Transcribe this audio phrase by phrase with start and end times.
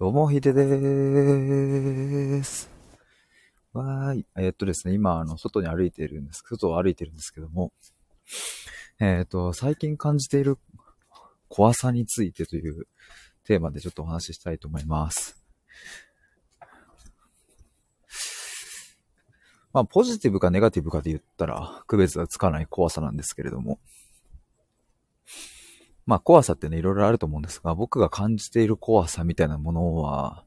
[0.00, 2.68] どうも、ひででーす。
[3.72, 4.26] わーい。
[4.36, 7.72] えっとですね、今、あの、外に歩いているんです、外を歩いてるんですけども、
[8.98, 10.58] えっと、最近感じている
[11.48, 12.88] 怖さについてという
[13.44, 15.40] テーマでちょっとお話ししたいと思います。
[19.72, 23.78] まあ、ポジティブかネガティブかで言ったら、区別がつかない怖さなんですけれども、
[26.06, 30.44] まあ怖さってね、いろいろあると思うんですが、僕が感じている怖さみたいなものは、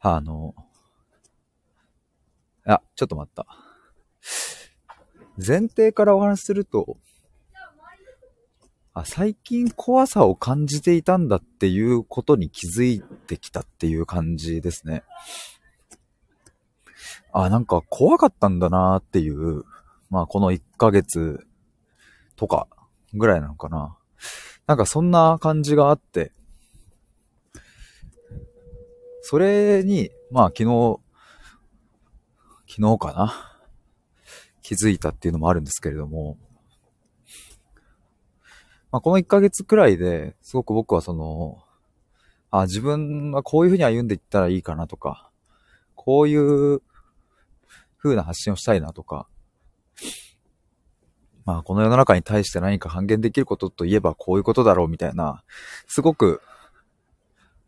[0.00, 0.54] あの、
[2.66, 3.46] あ、ちょっと待った。
[5.36, 6.98] 前提からお話しすると、
[8.94, 15.02] あ、最近怖さを感じていたんだっていうことに気づいてきたっていう感じですね。
[17.32, 19.64] あ、なんか怖かったんだなっていう、
[20.10, 21.46] まあこの1ヶ月
[22.36, 22.68] とか
[23.14, 23.96] ぐらいなのかな。
[24.66, 26.32] なんかそんな感じがあって、
[29.22, 31.00] それに、まあ昨日、
[32.68, 33.48] 昨日かな。
[34.62, 36.38] 気づいたっていうのもあるんですけれども、
[38.90, 41.62] まあこの1ヶ月くらいですごく僕はその、
[42.50, 45.30] あ、自分はこういうふうに歩んでいったらいいかなとか、
[45.94, 46.82] こういう
[47.98, 49.26] 風な発信をしたいなとか、
[51.44, 55.42] まあこの世の中に対して何か還元できることといえばこういうことだろうみたいな、
[55.88, 56.40] すごく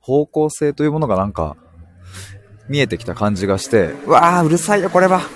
[0.00, 1.56] 方向性というものがなんか
[2.68, 5.20] 見えてきた感じがして、うわーうるさいよこれは。
[5.20, 5.26] す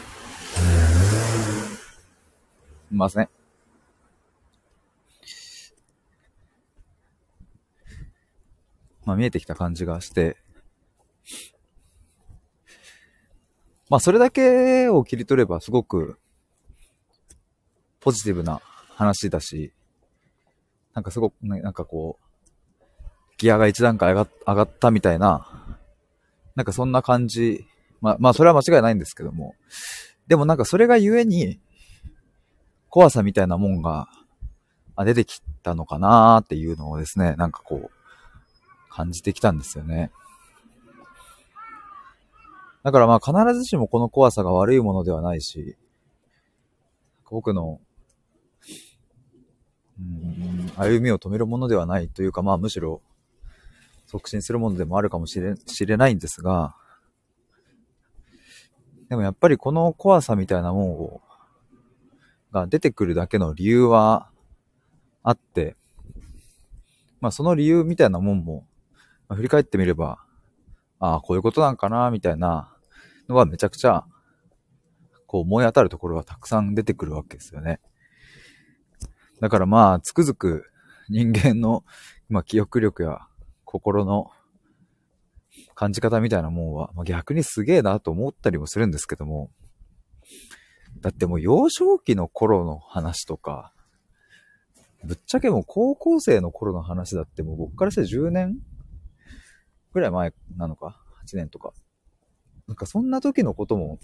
[2.90, 3.28] みません。
[9.04, 10.36] まあ見えてきた感じがして、
[13.88, 16.18] まあそれだけを切り取ればすごく
[18.06, 18.60] ポジティブな
[18.94, 19.72] 話だし、
[20.94, 23.04] なんかすごく、なんかこう、
[23.36, 25.76] ギアが一段階上が上がったみたいな、
[26.54, 27.66] なんかそんな感じ。
[28.00, 29.56] まあ、まあそれは間違いないんですけども。
[30.28, 31.58] でもなんかそれがゆえに、
[32.90, 34.06] 怖さみたいなもんが、
[34.98, 37.90] 出てきたのかなーっていうのをですね、なんかこう、
[38.88, 40.12] 感じてきたんですよね。
[42.84, 45.76] だからまあ必ずしもこの怖さが悪いものではないし、
[47.28, 47.80] 僕の
[49.98, 53.00] うん歩みを止めるものではないというか、まあむしろ
[54.06, 56.76] 促進するものでもあるかもしれ知れないんですが、
[59.08, 61.20] でもやっぱりこの怖さみたいなもんを、
[62.52, 64.28] が出てくるだけの理由は
[65.22, 65.76] あって、
[67.20, 68.66] まあその理由みたいなもんも、
[69.28, 70.18] まあ振り返ってみれば、
[70.98, 72.74] ああ、こういうことなんかな、みたいな
[73.28, 74.04] のはめちゃくちゃ、
[75.26, 77.80] こう思い当たるところがたくさん出てくるわけですよね。
[79.40, 80.64] だからまあ、つくづく
[81.08, 81.84] 人間の、
[82.28, 83.20] まあ、記憶力や
[83.64, 84.30] 心の
[85.74, 89.50] 感じ方みたいなもんは、まあ、逆にすげえなと思ったりもするんですけども、
[91.00, 93.72] だってもう幼少期の頃の話とか、
[95.04, 98.56] ぶっちゃけもう高校生の頃の話だってもう僕からして10年
[99.92, 101.72] ぐらい前なのか ?8 年とか。
[102.66, 103.98] なんかそんな時のことも、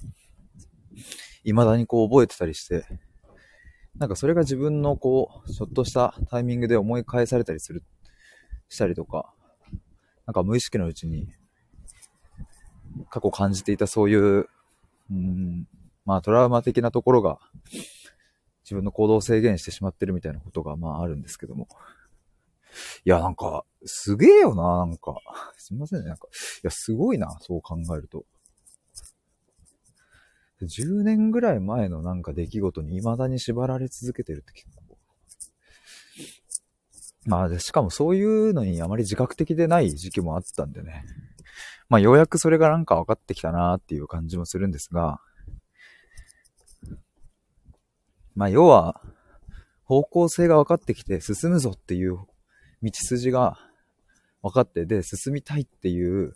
[1.44, 2.84] 未だにこう覚えてたりして、
[3.96, 7.84] なんかそれが自分のこう、ちょっとしたタイミングで思い返されたりする、
[8.68, 9.32] したりとか、
[10.26, 11.28] なんか無意識のうちに、
[13.10, 14.48] 過去感じていたそういう、
[15.10, 15.68] うん、
[16.04, 17.38] まあトラウマ的なところが、
[18.64, 21.68] 自分の行動を制限してしまってるみたいなことがまああるんですけども。
[23.04, 25.16] いや、なんか、すげえよな、なんか。
[25.58, 26.26] すみませんね、なんか。
[26.26, 26.30] い
[26.62, 28.24] や、すごいな、そう考えると。
[30.66, 34.82] 10年ぐらい前のなんか出来事に未だに縛られ続けてるって結構。
[37.24, 41.04] まあ、しかもそういうのにあまり自覚的でない時期もあったんでね。
[41.88, 45.20] まあようやくそれがなんか分かってきたなっていう感じもするんですが、
[48.34, 49.02] まあ要は、
[49.84, 52.16] 方向性が分かってきて進むぞっていう
[52.82, 53.58] 道筋が
[54.40, 56.32] 分かってで進みたいっていう、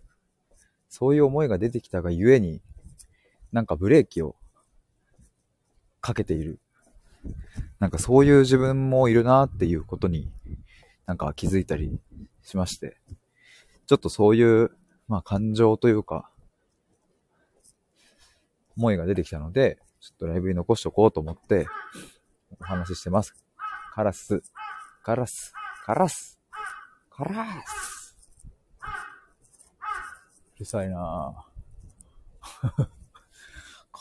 [0.89, 2.61] そういう思いが出てきたがゆえに、
[3.53, 4.37] なんかブレーキを
[6.01, 6.61] かけている。
[7.79, 10.31] なんかそういう自分もいるなっていうことに
[11.07, 12.01] なんか気づいたり
[12.43, 12.97] しまして、
[13.87, 14.71] ちょっとそういう、
[15.09, 16.31] まあ感情というか、
[18.77, 21.67] 思いが出てきたので、ちょっとライブに残しとこうと思って、
[22.61, 23.35] お話ししてます。
[23.95, 24.43] カラス、
[25.03, 25.53] カラス、
[25.85, 26.41] カラス、
[27.11, 28.17] カラス。
[30.57, 32.89] うるさいなぁ。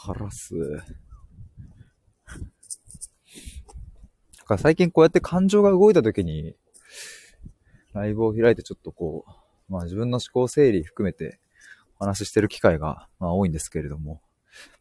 [0.05, 0.53] カラス。
[0.53, 0.83] なん
[4.45, 6.55] か最近こうやって感情が動いた時に、
[7.93, 9.31] ライブを開いてちょっとこう、
[9.67, 11.39] まあ自分の思考整理含めて
[11.99, 14.21] お話ししてる機会が、まあ、多いんですけれども、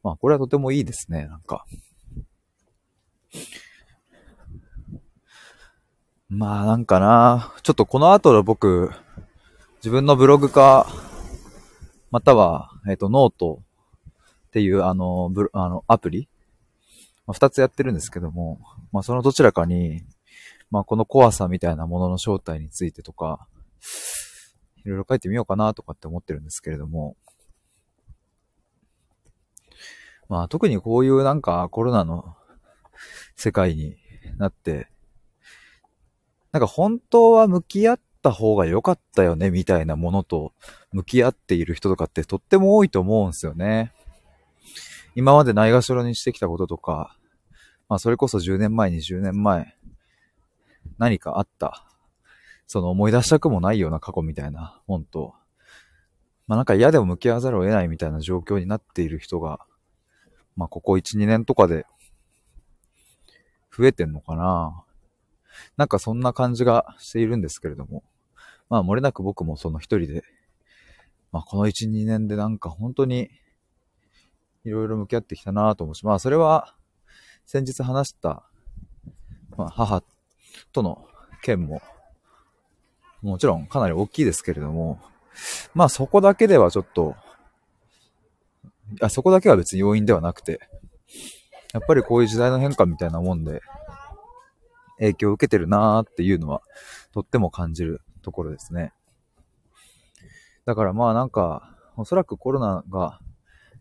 [0.03, 1.65] まあこれはとてもいいですね、なんか。
[6.29, 8.91] まあなんかな、ちょっとこの後の僕、
[9.77, 10.87] 自分のブログか、
[12.11, 13.64] または、えっ、ー、と、ノート
[14.55, 16.29] っていう、あの、ブあの、アプリ、
[17.27, 18.61] まあ、二つやってるんですけども、
[18.93, 20.05] まあそのどちらかに、
[20.71, 23.49] まあこの怖さみたいなものの正体についてとか、
[24.85, 27.17] いろいろ書いてみようかなとかって思ってるんですけれども、
[30.29, 32.37] まあ特にこういうなんかコロナの
[33.35, 33.97] 世界に
[34.39, 34.87] なって、
[36.53, 40.53] なんか本当は向き合った方が良かったよねみたいなものと
[40.93, 43.93] 向き合っている人とかってとっても多いと思うんですよね。
[45.15, 47.17] 今までないがしろにしてきたこととか、
[47.89, 49.77] まあそれこそ10年前、20年前、
[50.99, 51.87] 何かあった。
[52.67, 55.35] その思い出したくもないような過去みたいなもんと、
[56.47, 59.61] まあなんか嫌でも向き合わざるを得ないみたいな状況になっている人が、
[60.57, 61.87] まあここ1、2年とかで
[63.77, 64.85] 増えてんのかな
[65.77, 68.03] なんかそんな感じがしているんですけれども、
[68.69, 70.23] まあ漏れなく僕もその一人で、
[71.33, 73.31] まあこの1、2年でなんか本当に
[74.65, 76.75] いろいろ向き合ってきたなと思うし、まあそれは
[77.45, 78.45] 先日話した、
[79.57, 80.03] まあ母
[80.73, 81.07] との
[81.43, 81.83] 件も、
[83.23, 85.01] もちろんかなり大きいですけれども、
[85.75, 87.15] まあそこだけではちょっと、
[89.01, 90.61] あそこだけは別に要因ではなくて、
[91.73, 93.61] やっぱりこういう時代の変化みたいなもんで、
[94.99, 96.63] 影響を受けてるなーっていうのは、
[97.13, 98.93] とっても感じるところですね。
[100.65, 103.21] だからまあなんか、おそらくコロナが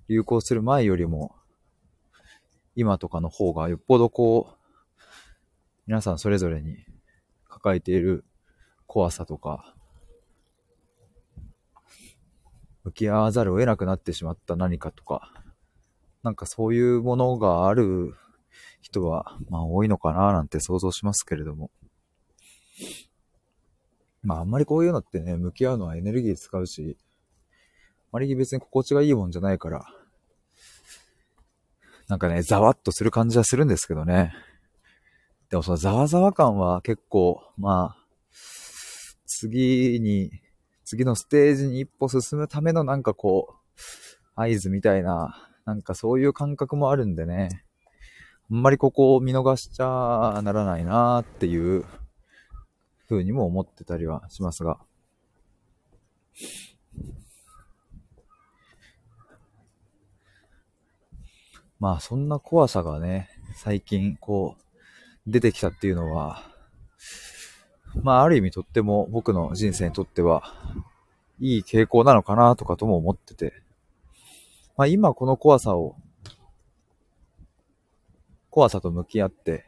[0.07, 1.35] 流行する前よりも、
[2.75, 5.01] 今とかの方がよっぽどこう、
[5.87, 6.77] 皆さんそれぞれに
[7.47, 8.25] 抱えている
[8.87, 9.75] 怖さとか、
[12.83, 15.31] 向き合わざるを得なくなってしまった何かとか、
[16.21, 18.13] なんかそういうものがある
[18.81, 21.71] 人は、まあ多いのかななんて想像しますけれども。
[24.21, 26.97] まああんまりこういうのってね、向き合うのはエネルギー使うし、
[28.13, 29.85] まり別に心地がいいもんじゃないから、
[32.07, 34.33] なんかね、ざわっとする感じはするんですけどね。
[35.49, 38.05] でもそのざわざわ感は結構、まあ、
[39.25, 40.29] 次に、
[40.85, 43.55] 次のステージに一歩進むためのなんかこう、
[44.35, 47.63] 合図みたいな、なんかそういう感覚もあるんでね。
[48.51, 51.83] あんまりここを見逃しちゃならないなーっていう
[53.09, 54.77] 風にも思ってたりはしますが。
[61.83, 66.41] まあそんな怖さがね、最近こう出てきたっていうのは、
[68.03, 70.43] まあある意味とっても僕の人生にとっては
[71.41, 73.51] いい傾向なのかなとかとも思ってて、
[74.77, 75.97] まあ今この怖さを、
[78.49, 79.65] 怖さと向き合って、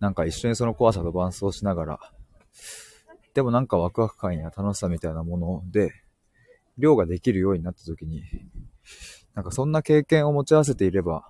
[0.00, 2.00] なんか一緒にその怖さと伴走しながら、
[3.32, 5.94] でもなんかワクワク感や楽しさみたいなもので、
[6.76, 8.22] 量ができるようになった時に、
[9.36, 11.28] なんかそんな経験を持ち合わせていれば、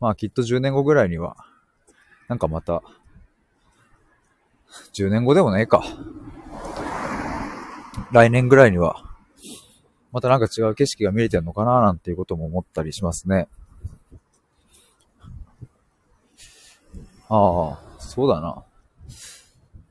[0.00, 1.36] まあきっと10年後ぐらいには、
[2.26, 2.82] なんかまた、
[4.94, 5.84] 10年後でもねえか。
[8.12, 9.04] 来年ぐらいには、
[10.10, 13.46] またなんか違う景色が見れてるのかななんていうことも思ったりしますね。
[17.28, 18.64] ああ、そうだな。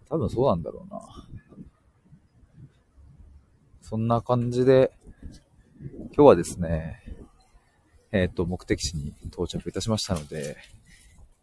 [0.09, 1.01] 多分そうなんだろうな。
[3.83, 4.91] そんな感じで、
[5.79, 7.01] 今日はですね、
[8.11, 10.57] えっ、ー、と、目的地に到着いたしましたので、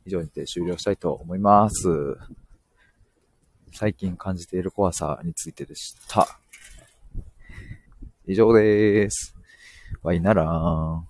[0.07, 2.17] 以上にて終了したいと思います。
[3.73, 6.27] 最近感じている怖さについてでした。
[8.27, 9.37] 以上です。
[10.03, 11.07] ワイならーん。